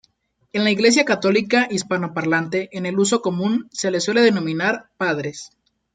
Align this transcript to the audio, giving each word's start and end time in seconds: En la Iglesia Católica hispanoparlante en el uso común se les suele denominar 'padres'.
En 0.51 0.63
la 0.63 0.71
Iglesia 0.71 1.05
Católica 1.05 1.67
hispanoparlante 1.69 2.75
en 2.75 2.87
el 2.87 2.97
uso 2.97 3.21
común 3.21 3.67
se 3.71 3.91
les 3.91 4.03
suele 4.03 4.21
denominar 4.23 4.89
'padres'. 4.97 5.51